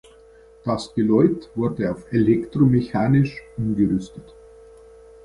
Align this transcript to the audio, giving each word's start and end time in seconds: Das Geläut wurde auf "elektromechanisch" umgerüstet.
Das 0.65 0.95
Geläut 0.95 1.51
wurde 1.55 1.91
auf 1.91 2.11
"elektromechanisch" 2.11 3.37
umgerüstet. 3.55 4.33